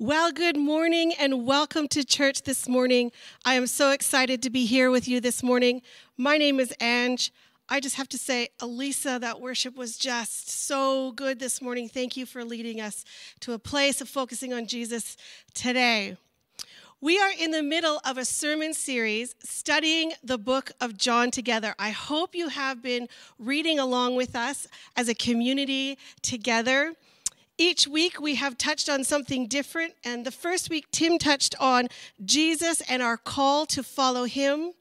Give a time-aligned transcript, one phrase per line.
[0.00, 3.10] Well, good morning and welcome to church this morning.
[3.44, 5.82] I am so excited to be here with you this morning.
[6.16, 7.32] My name is Ange.
[7.68, 11.88] I just have to say, Elisa, that worship was just so good this morning.
[11.88, 13.04] Thank you for leading us
[13.40, 15.16] to a place of focusing on Jesus
[15.52, 16.16] today.
[17.00, 21.74] We are in the middle of a sermon series studying the book of John together.
[21.76, 26.94] I hope you have been reading along with us as a community together.
[27.60, 29.94] Each week we have touched on something different.
[30.04, 31.88] And the first week, Tim touched on
[32.24, 34.74] Jesus and our call to follow him.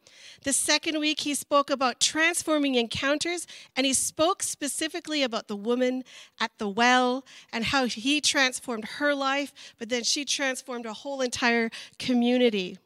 [0.44, 6.04] The second week, he spoke about transforming encounters, and he spoke specifically about the woman
[6.40, 11.22] at the well and how he transformed her life, but then she transformed a whole
[11.22, 12.78] entire community.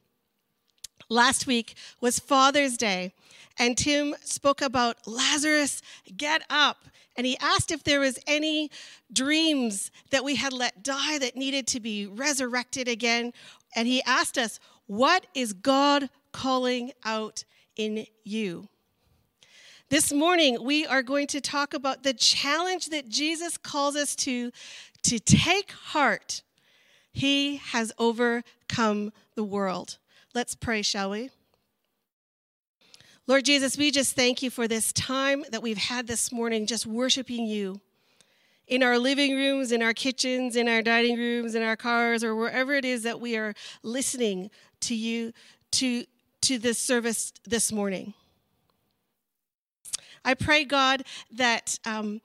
[1.09, 3.13] Last week was Father's Day,
[3.61, 5.83] and Tim spoke about Lazarus,
[6.17, 6.85] get up.
[7.15, 8.71] And he asked if there was any
[9.13, 13.33] dreams that we had let die that needed to be resurrected again.
[13.75, 17.43] And he asked us, What is God calling out
[17.75, 18.67] in you?
[19.89, 24.51] This morning, we are going to talk about the challenge that Jesus calls us to
[25.03, 26.41] to take heart.
[27.11, 29.99] He has overcome the world.
[30.33, 31.29] Let's pray, shall we?
[33.27, 36.87] Lord Jesus, we just thank you for this time that we've had this morning just
[36.87, 37.79] worshiping you
[38.67, 42.35] in our living rooms, in our kitchens, in our dining rooms, in our cars, or
[42.35, 45.33] wherever it is that we are listening to you
[45.69, 46.03] to,
[46.41, 48.15] to this service this morning.
[50.25, 52.21] I pray, God, that, um,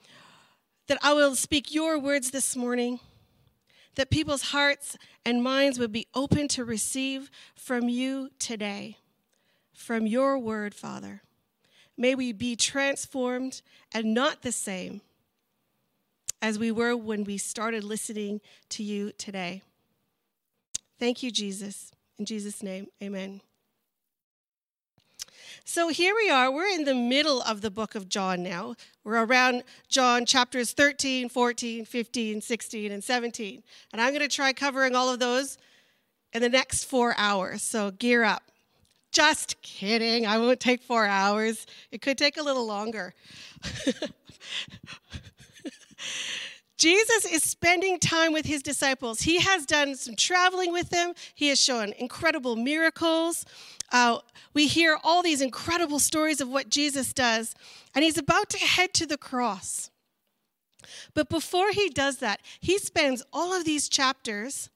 [0.87, 3.01] that I will speak your words this morning,
[3.97, 8.97] that people's hearts and minds would be open to receive from you today
[9.77, 11.23] from your word, Father.
[11.97, 15.01] May we be transformed and not the same
[16.43, 19.63] as we were when we started listening to you today.
[20.99, 21.93] Thank you, Jesus.
[22.19, 23.41] In Jesus' name, amen.
[25.65, 26.51] So here we are.
[26.51, 28.75] We're in the middle of the book of John now.
[29.05, 33.63] We're around John chapters 13, 14, 15, 16, and 17.
[33.93, 35.59] And I'm going to try covering all of those
[36.33, 37.63] in the next four hours.
[37.63, 38.43] So gear up.
[39.17, 40.27] Just kidding.
[40.27, 41.65] I won't take four hours.
[41.91, 43.15] It could take a little longer.
[46.77, 49.23] Jesus is spending time with his disciples.
[49.23, 53.47] He has done some traveling with them, he has shown incredible miracles.
[53.91, 54.19] Uh,
[54.53, 57.55] we hear all these incredible stories of what Jesus does,
[57.95, 59.91] and he's about to head to the cross.
[61.15, 64.69] But before he does that, he spends all of these chapters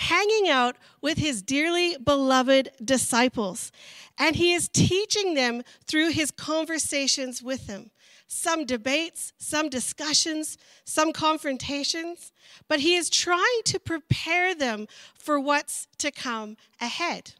[0.00, 3.70] hanging out with his dearly beloved disciples.
[4.18, 7.90] And he is teaching them through his conversations with them.
[8.26, 10.56] Some debates, some discussions,
[10.86, 12.32] some confrontations,
[12.66, 14.86] but he is trying to prepare them
[15.18, 17.32] for what's to come ahead.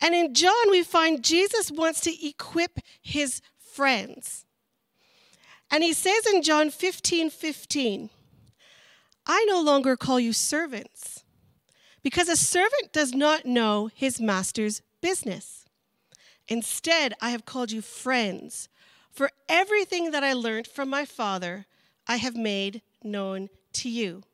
[0.00, 4.46] And in John, we find Jesus wants to equip his friends.
[5.70, 8.10] And he says in John 15 15,
[9.26, 11.24] I no longer call you servants,
[12.02, 15.64] because a servant does not know his master's business.
[16.48, 18.68] Instead, I have called you friends,
[19.10, 21.66] for everything that I learned from my Father,
[22.06, 24.24] I have made known to you.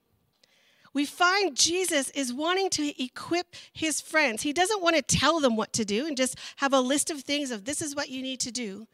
[0.92, 4.42] We find Jesus is wanting to equip his friends.
[4.42, 7.20] He doesn't want to tell them what to do and just have a list of
[7.20, 8.88] things of this is what you need to do.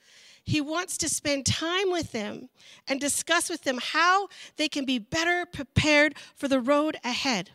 [0.46, 2.50] He wants to spend time with them
[2.86, 7.50] and discuss with them how they can be better prepared for the road ahead.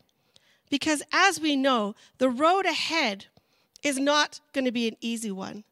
[0.69, 3.28] Because as we know, the road ahead
[3.81, 5.63] is not going to be an easy one.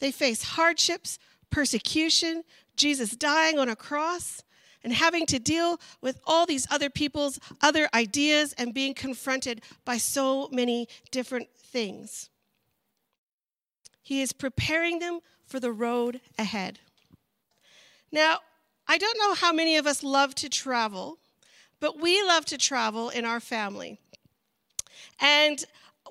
[0.00, 2.42] They face hardships, persecution,
[2.74, 4.42] Jesus dying on a cross,
[4.82, 9.96] and having to deal with all these other people's other ideas and being confronted by
[9.96, 12.30] so many different things.
[14.02, 16.78] He is preparing them for the road ahead.
[18.10, 18.38] Now,
[18.86, 21.18] I don't know how many of us love to travel,
[21.80, 23.98] but we love to travel in our family.
[25.20, 25.64] And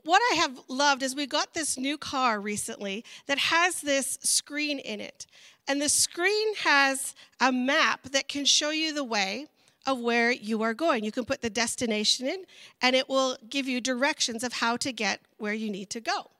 [0.04, 4.80] what I have loved is we got this new car recently that has this screen
[4.80, 5.26] in it.
[5.68, 9.48] And the screen has a map that can show you the way
[9.86, 11.04] of where you are going.
[11.04, 12.46] You can put the destination in,
[12.82, 16.32] and it will give you directions of how to get where you need to go.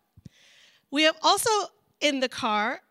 [0.92, 1.50] We have also
[2.04, 2.82] in the car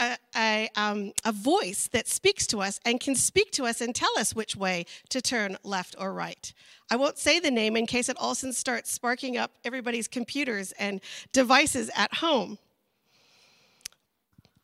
[0.00, 3.94] a, a, um, a, voice that speaks to us and can speak to us and
[3.94, 6.52] tell us which way to turn left or right.
[6.90, 11.00] I won't say the name in case it also starts sparking up everybody's computers and
[11.32, 12.58] devices at home.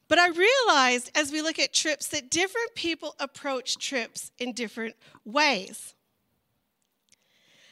[0.07, 4.95] But I realized as we look at trips that different people approach trips in different
[5.25, 5.95] ways.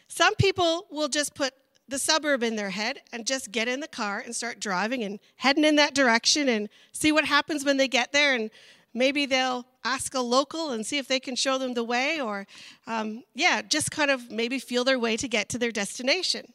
[0.09, 1.55] Some people will just put
[1.93, 5.21] the suburb in their head and just get in the car and start driving and
[5.37, 8.35] heading in that direction and see what happens when they get there.
[8.35, 8.51] And
[8.95, 12.47] maybe they'll ask a local and see if they can show them the way, or
[12.87, 16.53] um, yeah, just kind of maybe feel their way to get to their destination.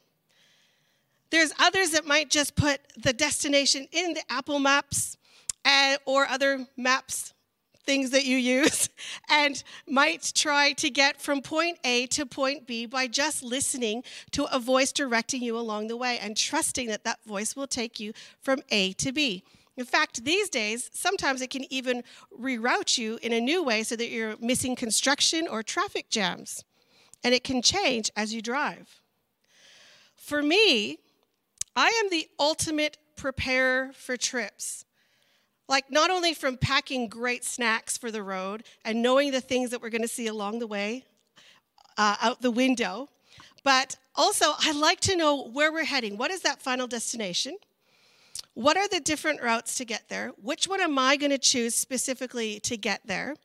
[1.30, 5.16] There's others that might just put the destination in the Apple Maps
[5.64, 7.32] uh, or other maps
[7.88, 8.90] things that you use
[9.30, 14.44] and might try to get from point A to point B by just listening to
[14.54, 18.12] a voice directing you along the way and trusting that that voice will take you
[18.42, 19.42] from A to B.
[19.78, 22.02] In fact, these days, sometimes it can even
[22.38, 26.64] reroute you in a new way so that you're missing construction or traffic jams.
[27.24, 29.00] And it can change as you drive.
[30.14, 30.98] For me,
[31.74, 34.84] I am the ultimate preparer for trips.
[35.68, 39.82] Like, not only from packing great snacks for the road and knowing the things that
[39.82, 41.04] we're going to see along the way
[41.98, 43.08] uh, out the window,
[43.64, 46.16] but also I like to know where we're heading.
[46.16, 47.56] What is that final destination?
[48.54, 50.32] What are the different routes to get there?
[50.42, 53.36] Which one am I going to choose specifically to get there?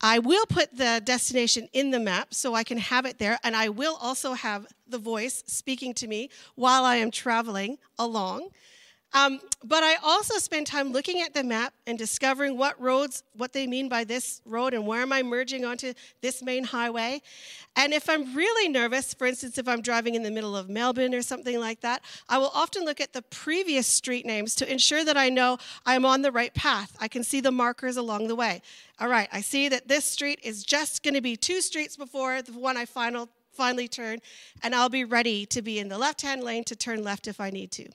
[0.00, 3.54] I will put the destination in the map so I can have it there, and
[3.54, 8.48] I will also have the voice speaking to me while I am traveling along.
[9.14, 13.52] Um, but I also spend time looking at the map and discovering what roads, what
[13.52, 15.92] they mean by this road and where am I merging onto
[16.22, 17.20] this main highway.
[17.76, 21.14] And if I'm really nervous, for instance, if I'm driving in the middle of Melbourne
[21.14, 25.04] or something like that, I will often look at the previous street names to ensure
[25.04, 26.96] that I know I'm on the right path.
[26.98, 28.62] I can see the markers along the way.
[28.98, 32.40] All right, I see that this street is just going to be two streets before
[32.42, 34.20] the one I final, finally turn,
[34.62, 37.40] and I'll be ready to be in the left hand lane to turn left if
[37.40, 37.88] I need to.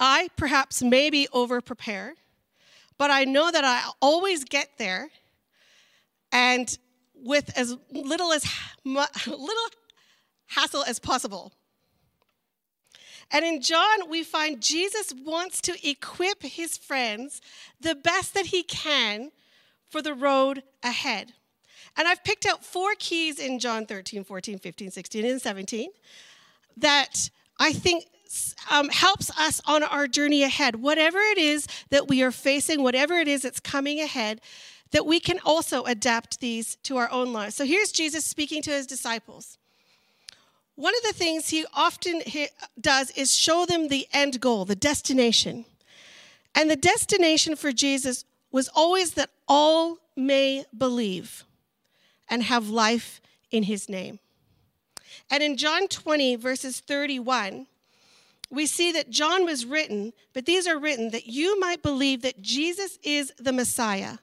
[0.00, 2.14] I perhaps maybe over prepare,
[2.98, 5.10] but I know that I always get there
[6.32, 6.76] and
[7.14, 8.44] with as little as
[8.84, 9.68] little
[10.46, 11.52] hassle as possible.
[13.30, 17.40] And in John, we find Jesus wants to equip his friends
[17.80, 19.30] the best that he can
[19.88, 21.34] for the road ahead.
[21.96, 25.90] And I've picked out four keys in John 13, 14, 15, 16, and 17
[26.76, 28.06] that I think
[28.70, 30.76] um, helps us on our journey ahead.
[30.76, 34.40] Whatever it is that we are facing, whatever it is that's coming ahead,
[34.92, 37.54] that we can also adapt these to our own lives.
[37.54, 39.58] So here's Jesus speaking to his disciples.
[40.74, 42.22] One of the things he often
[42.80, 45.66] does is show them the end goal, the destination.
[46.54, 51.44] And the destination for Jesus was always that all may believe
[52.28, 54.18] and have life in his name.
[55.30, 57.66] And in John 20, verses 31,
[58.50, 62.42] we see that John was written, but these are written that you might believe that
[62.42, 64.18] Jesus is the Messiah,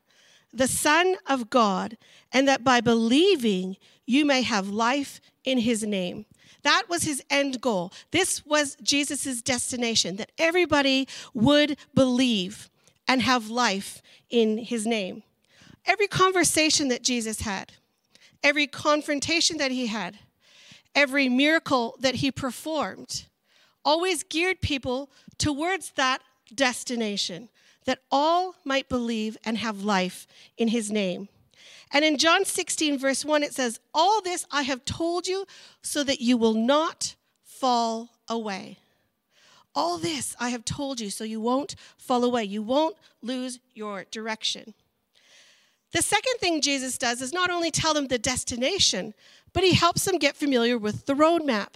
[0.54, 1.98] the Son of God,
[2.34, 6.26] and that by believing you may have life in his name.
[6.64, 7.94] That was his end goal.
[8.12, 12.70] This was Jesus' destination, that everybody would believe
[13.08, 15.24] and have life in his name.
[15.86, 17.72] Every conversation that Jesus had,
[18.44, 20.20] every confrontation that he had,
[20.94, 23.27] every miracle that he performed,
[23.88, 26.22] always geared people towards that
[26.54, 27.48] destination,
[27.86, 31.30] that all might believe and have life in his name.
[31.94, 35.48] And in John 16, verse 1, it says, All this I have told you
[35.81, 38.78] so that you will not fall away.
[39.73, 42.44] All this I have told you so you won't fall away.
[42.44, 44.73] You won't lose your direction.
[45.94, 49.14] The second thing Jesus does is not only tell them the destination,
[49.54, 51.76] but he helps them get familiar with the roadmap.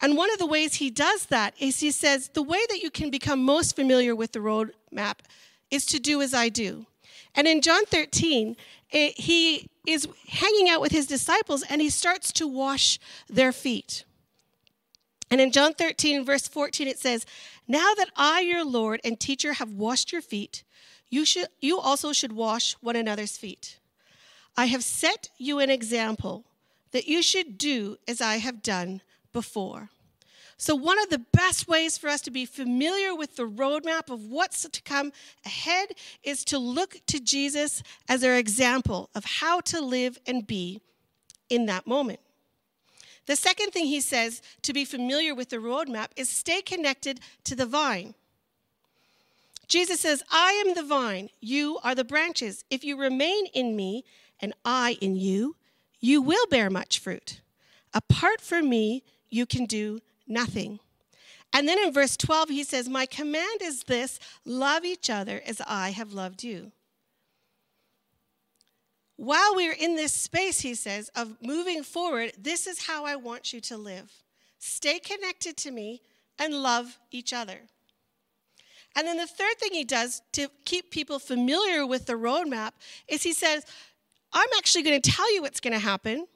[0.00, 2.90] And one of the ways he does that is he says, the way that you
[2.90, 5.18] can become most familiar with the roadmap
[5.70, 6.86] is to do as I do.
[7.34, 8.56] And in John 13,
[8.90, 14.04] it, he is hanging out with his disciples and he starts to wash their feet.
[15.30, 17.26] And in John 13, verse 14, it says,
[17.66, 20.64] Now that I, your Lord and teacher, have washed your feet,
[21.10, 23.78] you, should, you also should wash one another's feet.
[24.56, 26.44] I have set you an example
[26.92, 29.02] that you should do as I have done
[29.38, 29.88] before.
[30.56, 34.24] So, one of the best ways for us to be familiar with the roadmap of
[34.24, 35.12] what's to come
[35.46, 35.90] ahead
[36.24, 40.80] is to look to Jesus as our example of how to live and be
[41.48, 42.18] in that moment.
[43.26, 47.54] The second thing he says to be familiar with the roadmap is stay connected to
[47.54, 48.14] the vine.
[49.68, 52.64] Jesus says, I am the vine, you are the branches.
[52.70, 54.04] If you remain in me
[54.40, 55.54] and I in you,
[56.00, 57.40] you will bear much fruit.
[57.94, 60.80] Apart from me, you can do nothing.
[61.52, 65.62] And then in verse 12, he says, My command is this love each other as
[65.66, 66.72] I have loved you.
[69.16, 73.52] while we're in this space, he says, of moving forward, this is how I want
[73.52, 74.12] you to live.
[74.60, 76.02] Stay connected to me
[76.38, 77.58] and love each other.
[78.94, 82.72] And then the third thing he does to keep people familiar with the roadmap
[83.08, 83.66] is he says,
[84.32, 86.26] I'm actually going to tell you what's going to happen.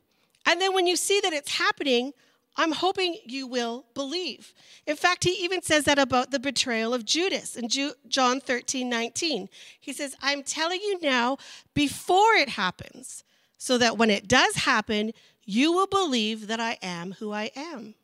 [0.44, 2.12] And then when you see that it's happening,
[2.56, 4.52] I'm hoping you will believe.
[4.86, 7.68] In fact, he even says that about the betrayal of Judas in
[8.08, 9.48] John 13, 19.
[9.80, 11.38] He says, I'm telling you now
[11.72, 13.24] before it happens,
[13.56, 15.12] so that when it does happen,
[15.44, 17.94] you will believe that I am who I am.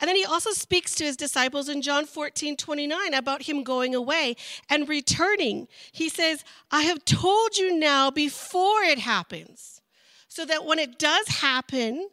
[0.00, 3.94] And then he also speaks to his disciples in John 14, 29 about him going
[3.94, 4.36] away
[4.70, 5.66] and returning.
[5.90, 9.82] He says, I have told you now before it happens,
[10.28, 12.08] so that when it does happen,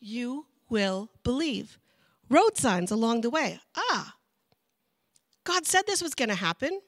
[0.00, 1.78] you will believe.
[2.28, 3.58] Road signs along the way.
[3.76, 4.14] Ah,
[5.44, 6.80] God said this was going to happen.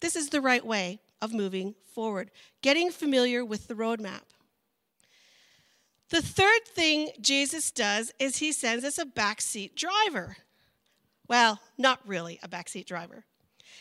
[0.00, 4.22] This is the right way of moving forward, getting familiar with the roadmap.
[6.10, 10.36] The third thing Jesus does is he sends us a backseat driver.
[11.28, 13.24] Well, not really a backseat driver.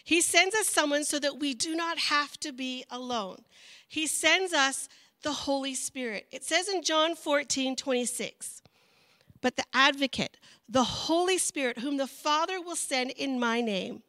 [0.03, 3.43] He sends us someone so that we do not have to be alone.
[3.87, 4.87] He sends us
[5.21, 6.27] the Holy Spirit.
[6.31, 8.61] It says in John 14, 26,
[9.41, 10.37] but the advocate,
[10.67, 14.03] the Holy Spirit, whom the Father will send in my name,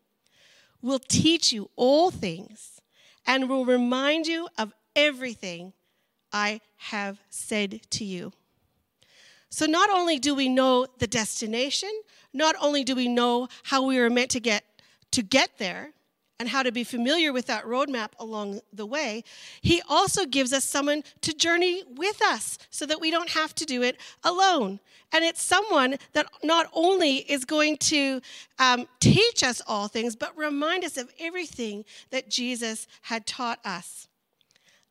[0.80, 2.80] will teach you all things
[3.26, 5.72] and will remind you of everything
[6.32, 8.32] I have said to you.
[9.50, 11.90] So, not only do we know the destination,
[12.32, 14.64] not only do we know how we are meant to get
[15.10, 15.92] to get there,
[16.38, 19.22] and how to be familiar with that roadmap along the way,
[19.60, 23.64] he also gives us someone to journey with us so that we don't have to
[23.64, 24.80] do it alone.
[25.12, 28.20] And it's someone that not only is going to
[28.58, 34.08] um, teach us all things, but remind us of everything that Jesus had taught us.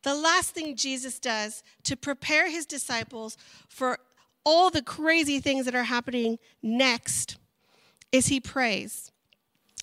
[0.04, 4.00] The last thing Jesus does to prepare his disciples for
[4.44, 7.38] all the crazy things that are happening next
[8.12, 9.12] is he prays.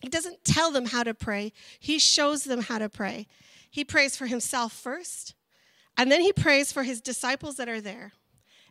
[0.01, 3.27] He doesn't tell them how to pray, he shows them how to pray.
[3.71, 5.35] He prays for himself first,
[5.97, 8.13] and then he prays for his disciples that are there.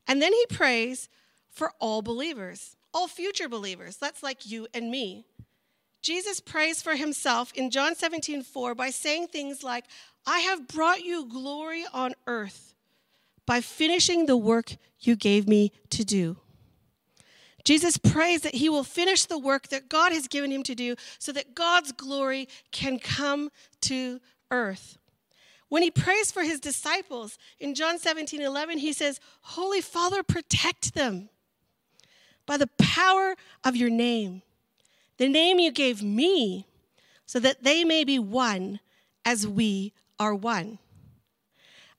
[0.07, 1.09] And then he prays
[1.49, 3.97] for all believers, all future believers.
[3.97, 5.25] That's like you and me.
[6.01, 9.85] Jesus prays for himself in John 17, 4 by saying things like,
[10.25, 12.75] I have brought you glory on earth
[13.45, 16.37] by finishing the work you gave me to do.
[17.67, 20.95] Jesus prays that he will finish the work that God has given him to do
[21.19, 23.49] so that God's glory can come
[23.81, 24.97] to earth.
[25.67, 30.93] When he prays for his disciples in John 17 11, he says, Holy Father, protect
[30.93, 31.27] them
[32.45, 34.43] by the power of your name,
[35.17, 36.67] the name you gave me,
[37.25, 38.79] so that they may be one
[39.25, 40.79] as we are one.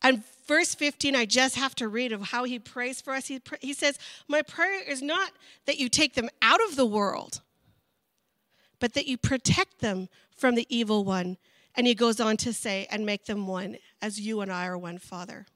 [0.01, 3.29] And verse 15, I just have to read of how he prays for us.
[3.29, 5.33] He, he says, My prayer is not
[5.67, 7.43] that you take them out of the world,
[8.81, 11.37] but that you protect them from the evil one.
[11.77, 14.79] And he goes on to say, and make them one, as you and I are
[14.79, 15.47] one, Father.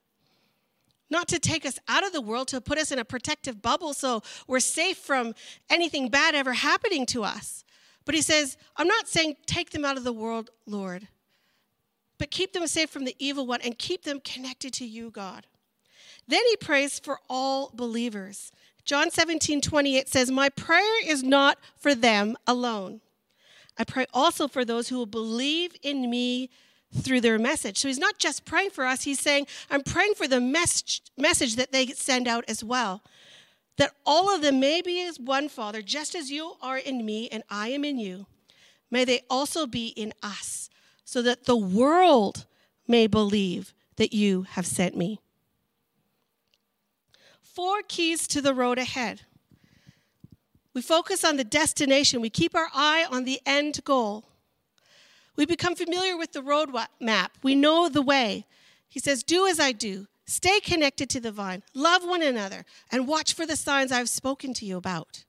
[1.10, 3.92] Not to take us out of the world, to put us in a protective bubble
[3.92, 5.34] so we're safe from
[5.68, 7.64] anything bad ever happening to us.
[8.04, 11.08] But he says, I'm not saying take them out of the world, Lord,
[12.22, 15.44] but keep them safe from the evil one and keep them connected to you, God.
[16.28, 18.52] Then he prays for all believers.
[18.84, 23.00] John 17, 28 says, My prayer is not for them alone.
[23.76, 26.48] I pray also for those who will believe in me
[26.94, 27.78] through their message.
[27.78, 31.56] So he's not just praying for us, he's saying, I'm praying for the message, message
[31.56, 33.02] that they send out as well.
[33.78, 37.28] That all of them may be as one Father, just as you are in me
[37.30, 38.26] and I am in you.
[38.92, 40.68] May they also be in us
[41.12, 42.46] so that the world
[42.88, 45.20] may believe that you have sent me.
[47.42, 49.20] Four keys to the road ahead.
[50.72, 54.24] We focus on the destination, we keep our eye on the end goal.
[55.36, 58.46] We become familiar with the road map, we know the way.
[58.88, 63.06] He says, Do as I do, stay connected to the vine, love one another, and
[63.06, 65.24] watch for the signs I've spoken to you about.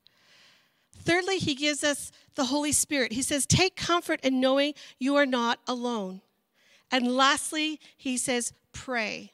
[0.98, 3.13] Thirdly, he gives us the Holy Spirit.
[3.13, 6.22] He says, Take comfort in knowing you are not alone.
[6.92, 9.34] And lastly, he says, Pray.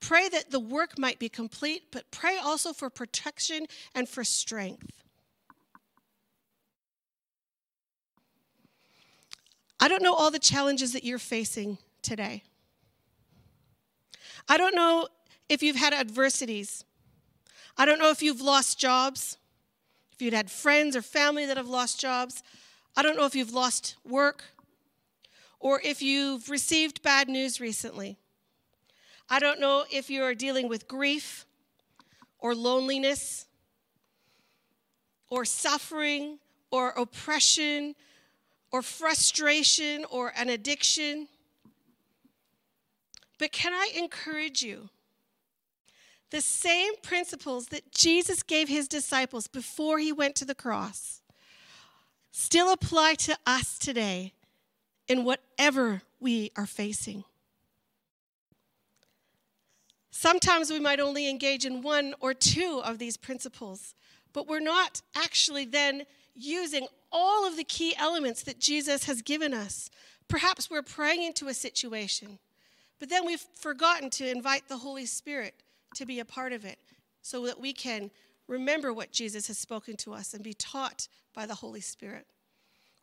[0.00, 5.02] Pray that the work might be complete, but pray also for protection and for strength.
[9.80, 12.42] I don't know all the challenges that you're facing today.
[14.48, 15.08] I don't know
[15.48, 16.84] if you've had adversities.
[17.76, 19.37] I don't know if you've lost jobs
[20.18, 22.42] if you'd had friends or family that have lost jobs.
[22.96, 24.42] I don't know if you've lost work
[25.60, 28.16] or if you've received bad news recently.
[29.30, 31.46] I don't know if you're dealing with grief
[32.40, 33.46] or loneliness
[35.30, 36.40] or suffering
[36.72, 37.94] or oppression
[38.72, 41.28] or frustration or an addiction.
[43.38, 44.88] But can I encourage you?
[46.30, 51.22] The same principles that Jesus gave his disciples before he went to the cross
[52.30, 54.32] still apply to us today
[55.08, 57.24] in whatever we are facing.
[60.10, 63.94] Sometimes we might only engage in one or two of these principles,
[64.32, 66.04] but we're not actually then
[66.34, 69.90] using all of the key elements that Jesus has given us.
[70.28, 72.38] Perhaps we're praying into a situation,
[72.98, 75.54] but then we've forgotten to invite the Holy Spirit
[75.94, 76.78] to be a part of it
[77.22, 78.10] so that we can
[78.46, 82.26] remember what Jesus has spoken to us and be taught by the Holy Spirit.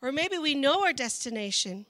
[0.01, 1.85] Or maybe we know our destination,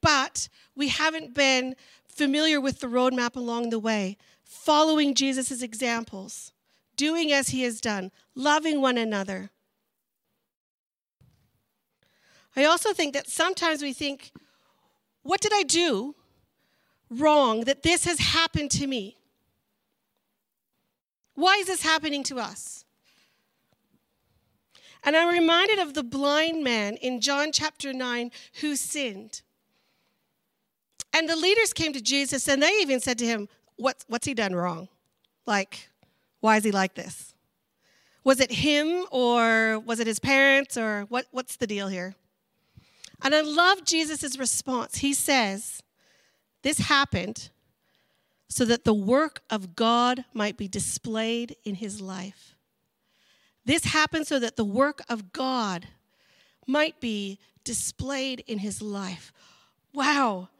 [0.00, 1.76] but we haven't been
[2.06, 6.52] familiar with the roadmap along the way, following Jesus' examples,
[6.96, 9.50] doing as he has done, loving one another.
[12.54, 14.32] I also think that sometimes we think,
[15.22, 16.14] what did I do
[17.08, 19.16] wrong that this has happened to me?
[21.34, 22.84] Why is this happening to us?
[25.04, 29.42] And I'm reminded of the blind man in John chapter 9 who sinned.
[31.12, 34.34] And the leaders came to Jesus and they even said to him, what, What's he
[34.34, 34.88] done wrong?
[35.46, 35.88] Like,
[36.40, 37.34] why is he like this?
[38.24, 42.14] Was it him or was it his parents or what, what's the deal here?
[43.22, 44.98] And I love Jesus' response.
[44.98, 45.82] He says,
[46.62, 47.50] This happened
[48.52, 52.54] so that the work of God might be displayed in his life.
[53.64, 55.86] This happened so that the work of God
[56.66, 59.32] might be displayed in his life.
[59.94, 60.50] Wow.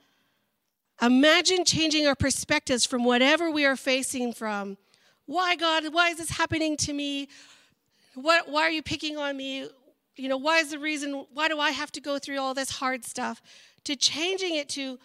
[1.02, 4.78] Imagine changing our perspectives from whatever we are facing from.
[5.26, 5.92] Why, God?
[5.92, 7.28] Why is this happening to me?
[8.14, 9.68] What, why are you picking on me?
[10.16, 11.26] You know, why is the reason?
[11.34, 13.42] Why do I have to go through all this hard stuff?
[13.84, 14.98] To changing it to,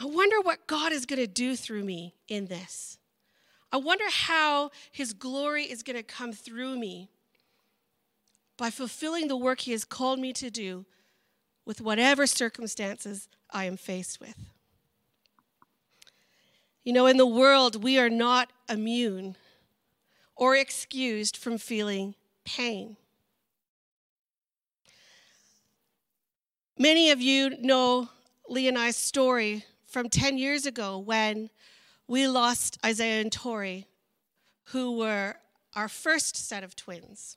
[0.00, 2.96] I wonder what God is going to do through me in this.
[3.70, 7.10] I wonder how his glory is going to come through me
[8.56, 10.86] by fulfilling the work he has called me to do
[11.66, 14.36] with whatever circumstances I am faced with.
[16.82, 19.36] You know, in the world, we are not immune
[20.34, 22.14] or excused from feeling
[22.46, 22.96] pain.
[26.78, 28.08] Many of you know
[28.48, 31.50] Lee and I's story from 10 years ago when
[32.06, 33.86] we lost Isaiah and Tori,
[34.66, 35.34] who were
[35.74, 37.36] our first set of twins.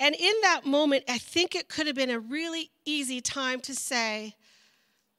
[0.00, 3.74] And in that moment, I think it could have been a really easy time to
[3.74, 4.36] say,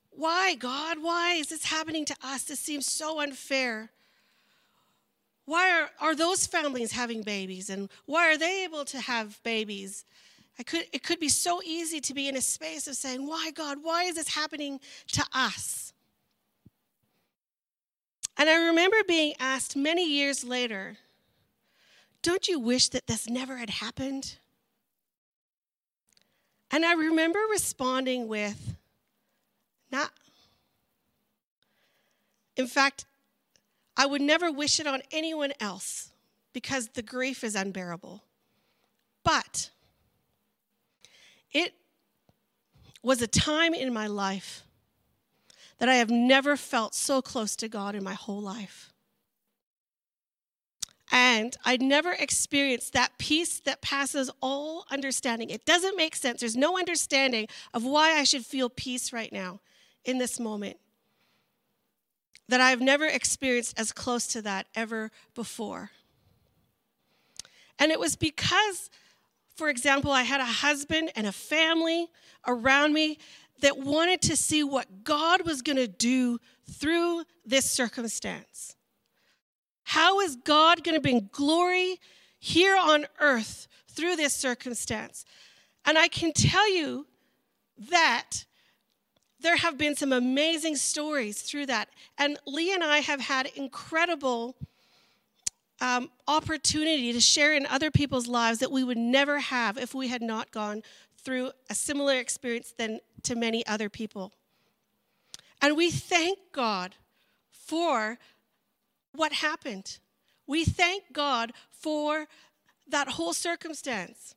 [0.09, 0.97] Why, God?
[1.01, 2.43] Why is this happening to us?
[2.43, 3.91] This seems so unfair.
[5.45, 7.69] Why are, are those families having babies?
[7.69, 10.05] And why are they able to have babies?
[10.59, 13.51] I could, it could be so easy to be in a space of saying, Why,
[13.51, 14.79] God, why is this happening
[15.13, 15.93] to us?
[18.37, 20.97] And I remember being asked many years later,
[22.21, 24.37] Don't you wish that this never had happened?
[26.71, 28.75] And I remember responding with,
[29.91, 30.11] Not.
[32.55, 33.05] In fact,
[33.97, 36.11] I would never wish it on anyone else
[36.51, 38.23] because the grief is unbearable.
[39.23, 39.69] But
[41.53, 41.73] it
[43.01, 44.63] was a time in my life
[45.79, 48.93] that I have never felt so close to God in my whole life.
[51.11, 55.49] And I'd never experienced that peace that passes all understanding.
[55.49, 56.39] It doesn't make sense.
[56.39, 59.59] There's no understanding of why I should feel peace right now
[60.05, 60.77] in this moment.
[62.49, 65.91] That I've never experienced as close to that ever before.
[67.77, 68.89] And it was because
[69.55, 72.07] for example, I had a husband and a family
[72.47, 73.19] around me
[73.61, 76.39] that wanted to see what God was going to do
[76.69, 78.75] through this circumstance.
[79.83, 81.99] How is God going to bring glory
[82.39, 85.25] here on earth through this circumstance?
[85.85, 87.05] And I can tell you
[87.89, 88.45] that
[89.39, 91.89] there have been some amazing stories through that.
[92.17, 94.55] And Lee and I have had incredible
[95.83, 100.07] um, opportunity to share in other people's lives that we would never have if we
[100.07, 100.81] had not gone
[101.17, 104.31] through a similar experience than to many other people.
[105.61, 106.95] And we thank God
[107.51, 108.17] for
[109.13, 109.99] what happened.
[110.47, 112.27] We thank God for
[112.87, 114.35] that whole circumstance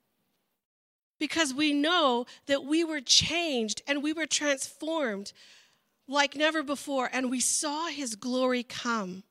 [1.21, 5.33] because we know that we were changed and we were transformed
[6.09, 9.25] like never before, and we saw his glory come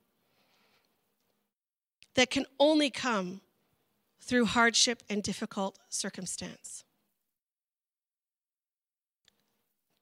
[2.15, 3.41] that can only come
[4.19, 6.83] through hardship and difficult circumstance.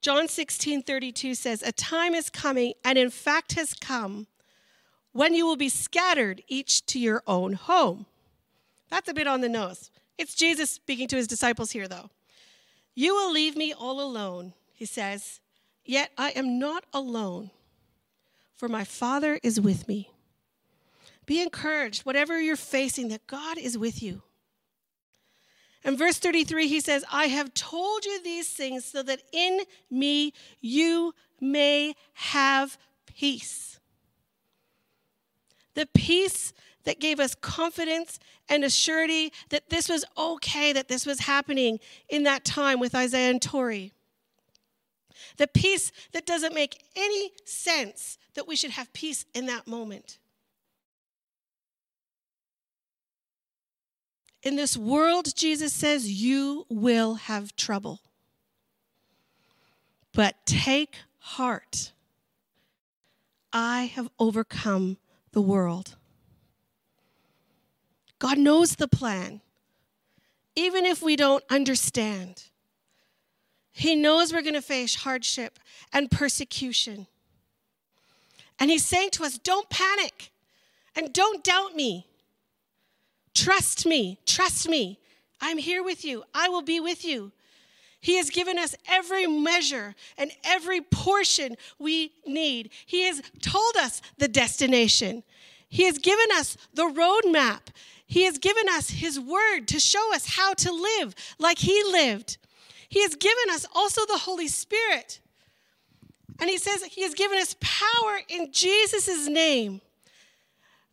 [0.00, 4.26] John 16, 32 says, A time is coming, and in fact has come,
[5.12, 8.06] when you will be scattered, each to your own home.
[8.90, 9.90] That's a bit on the nose.
[10.18, 12.10] It's Jesus speaking to his disciples here, though.
[12.94, 15.40] You will leave me all alone, he says,
[15.84, 17.50] yet I am not alone,
[18.56, 20.13] for my Father is with me.
[21.26, 24.22] Be encouraged, whatever you're facing, that God is with you.
[25.84, 29.60] In verse 33, he says, I have told you these things so that in
[29.90, 33.78] me you may have peace.
[35.74, 36.52] The peace
[36.84, 41.80] that gave us confidence and a surety that this was okay, that this was happening
[42.08, 43.92] in that time with Isaiah and Tori.
[45.36, 50.18] The peace that doesn't make any sense that we should have peace in that moment.
[54.44, 58.00] In this world, Jesus says, you will have trouble.
[60.12, 61.92] But take heart.
[63.52, 64.98] I have overcome
[65.32, 65.96] the world.
[68.18, 69.40] God knows the plan,
[70.54, 72.44] even if we don't understand.
[73.72, 75.58] He knows we're going to face hardship
[75.92, 77.06] and persecution.
[78.58, 80.30] And He's saying to us, don't panic
[80.94, 82.06] and don't doubt me.
[83.34, 84.98] Trust me, trust me.
[85.40, 86.24] I'm here with you.
[86.32, 87.32] I will be with you.
[88.00, 92.70] He has given us every measure and every portion we need.
[92.86, 95.22] He has told us the destination.
[95.68, 97.60] He has given us the roadmap.
[98.06, 102.36] He has given us His word to show us how to live like He lived.
[102.88, 105.20] He has given us also the Holy Spirit.
[106.40, 109.80] And He says He has given us power in Jesus' name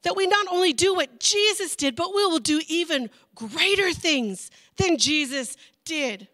[0.04, 4.50] that we not only do what Jesus did, but we will do even greater things
[4.78, 6.28] than Jesus did.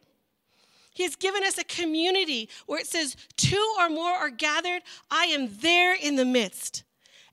[0.93, 5.25] He has given us a community where it says, Two or more are gathered, I
[5.25, 6.83] am there in the midst.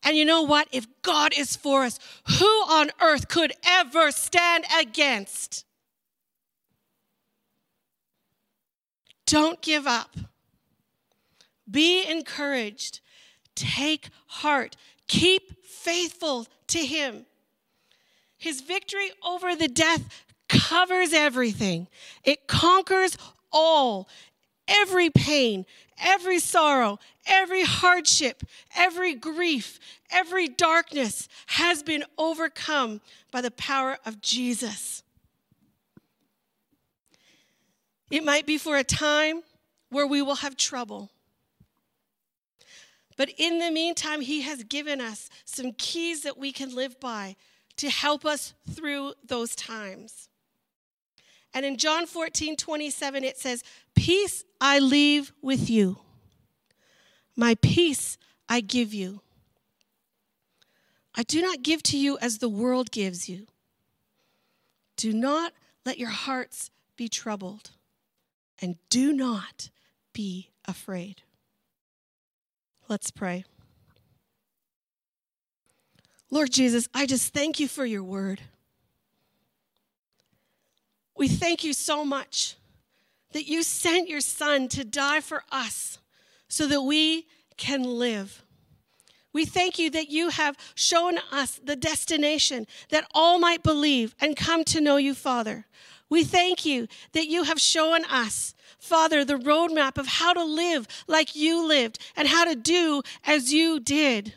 [0.03, 0.69] And you know what?
[0.71, 1.99] If God is for us,
[2.39, 5.65] who on earth could ever stand against?
[9.27, 10.15] Don't give up.
[11.71, 13.01] Be encouraged.
[13.55, 14.77] Take heart.
[15.07, 17.27] Keep faithful to Him.
[18.37, 21.89] His victory over the death covers everything,
[22.23, 23.17] it conquers
[23.53, 24.09] all,
[24.69, 25.65] every pain,
[25.99, 28.43] every sorrow, every hardship,
[28.77, 29.79] every grief,
[30.11, 35.03] every darkness has been overcome by the power of Jesus.
[38.11, 39.43] It might be for a time
[39.91, 41.11] where we will have trouble.
[43.17, 47.37] But in the meantime, He has given us some keys that we can live by
[47.77, 50.29] to help us through those times.
[51.53, 53.63] And in John 14, 27, it says,
[53.95, 55.99] Peace I leave with you,
[57.37, 59.21] my peace I give you.
[61.17, 63.47] I do not give to you as the world gives you.
[64.97, 65.53] Do not
[65.85, 67.71] let your hearts be troubled,
[68.61, 69.71] and do not
[70.13, 71.23] be afraid.
[72.89, 73.45] Let's pray.
[76.31, 78.41] Lord Jesus, I just thank you for your word.
[81.17, 82.57] We thank you so much
[83.33, 85.99] that you sent your son to die for us
[86.49, 88.43] so that we can live.
[89.33, 94.37] We thank you that you have shown us the destination that all might believe and
[94.37, 95.67] come to know you, Father.
[96.09, 100.87] We thank you that you have shown us, Father, the roadmap of how to live
[101.09, 104.35] like you lived and how to do as you did.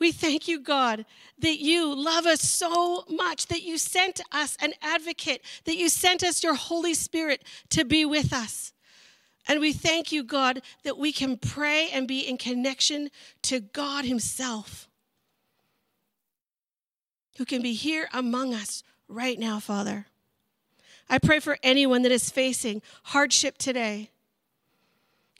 [0.00, 1.04] We thank you, God,
[1.40, 6.22] that you love us so much, that you sent us an advocate, that you sent
[6.22, 8.72] us your Holy Spirit to be with us.
[9.46, 13.10] And we thank you, God, that we can pray and be in connection
[13.42, 14.88] to God Himself,
[17.36, 20.06] who can be here among us right now, Father.
[21.08, 24.10] I pray for anyone that is facing hardship today.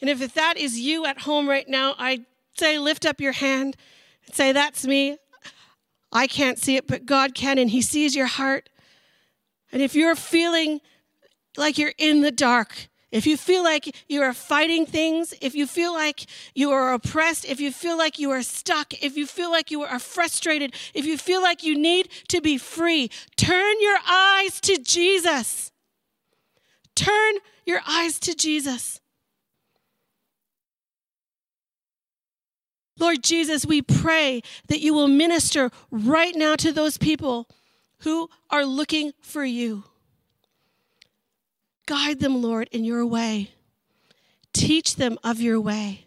[0.01, 2.27] And if that is you at home right now, I
[2.59, 3.77] say, lift up your hand
[4.27, 5.19] and say, That's me.
[6.13, 8.69] I can't see it, but God can, and He sees your heart.
[9.73, 10.81] And if you're feeling
[11.57, 15.69] like you're in the dark, if you feel like you are fighting things, if you
[15.69, 19.53] feel like you are oppressed, if you feel like you are stuck, if you feel
[19.53, 23.99] like you are frustrated, if you feel like you need to be free, turn your
[24.05, 25.71] eyes to Jesus.
[26.97, 29.01] Turn your eyes to Jesus.
[32.99, 37.49] Lord Jesus, we pray that you will minister right now to those people
[37.99, 39.85] who are looking for you.
[41.87, 43.53] Guide them, Lord, in your way.
[44.53, 46.07] Teach them of your way.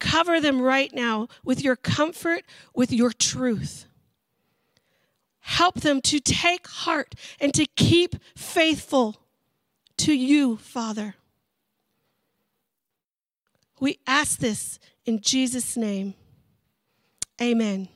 [0.00, 2.42] Cover them right now with your comfort,
[2.74, 3.86] with your truth.
[5.40, 9.16] Help them to take heart and to keep faithful
[9.98, 11.14] to you, Father.
[13.78, 16.14] We ask this in Jesus' name.
[17.40, 17.88] Amen.